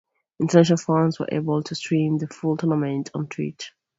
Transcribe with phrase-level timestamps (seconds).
[0.39, 3.71] International fans were able to stream the full tournament on Twitch.